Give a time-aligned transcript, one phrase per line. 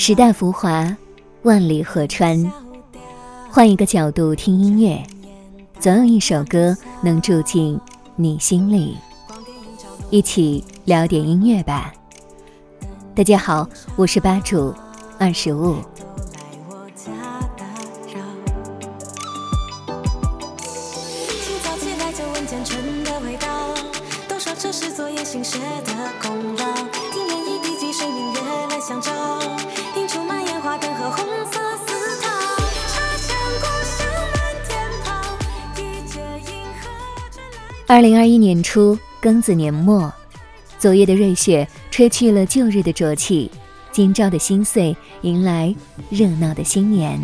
[0.00, 0.96] 时代浮华，
[1.42, 2.52] 万里河川。
[3.50, 5.02] 换一个角度听音乐，
[5.80, 7.78] 总有一首歌能住进
[8.14, 8.96] 你心里。
[10.08, 11.92] 一起聊点音乐吧。
[13.12, 14.72] 大家好，我是吧主。
[15.18, 15.34] 听
[21.64, 23.74] 早起来就闻见春的味道，
[24.28, 26.74] 都说这是昨夜新雪的功劳。
[27.10, 29.12] 听涟漪、碧溪、水鸣，夜来照。
[37.90, 40.12] 二零二一年初，庚子年末，
[40.78, 43.50] 昨夜的瑞雪吹去了旧日的浊气，
[43.90, 45.74] 今朝的心碎迎来
[46.10, 47.18] 热闹的新年，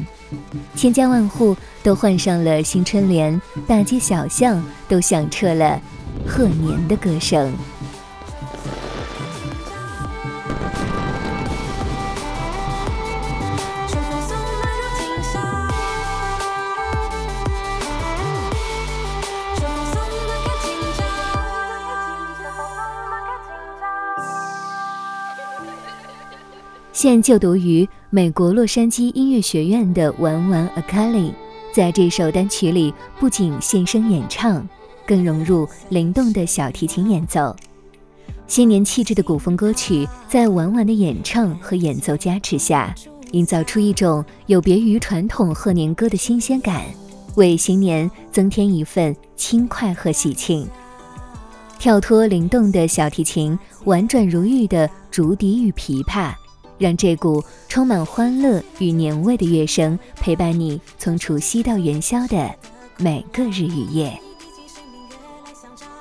[0.74, 5.78] 千家万户都换上了新春联，大街小巷都响彻了
[6.26, 7.52] 贺年的歌声。
[27.04, 31.34] 现就读于美国洛杉矶音乐学院的玩玩 a k a l i
[31.70, 34.66] 在这首单曲里不仅现身演唱，
[35.06, 37.54] 更融入灵动的小提琴演奏。
[38.46, 42.94] 新年气质的古风歌曲，在玩玩的演唱和演奏加持下，
[43.32, 46.86] 营造出一种有别于传统贺年歌的新鲜感，
[47.34, 50.66] 为新年增添一份轻快和喜庆。
[51.78, 56.32] 跳脱灵动的小提琴，婉转如玉的竹笛与琵琶。
[56.78, 62.50] 让这股充满欢乐与年味的乐声陪伴你从除夕到元宵的
[62.98, 64.18] 每个日与夜。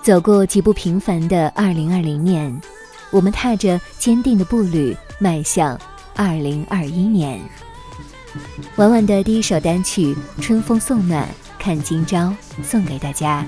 [0.02, 2.61] 走过极不平凡的二零二零年，
[3.09, 5.80] 我们踏着坚定的步履迈向
[6.15, 7.39] 二零二一年。
[8.75, 11.23] 婉婉的第一首单曲《春风送暖》，
[11.58, 13.45] 看今朝送给大家。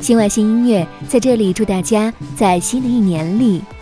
[0.00, 3.62] 新外新音乐在这里祝大家在新的一年里。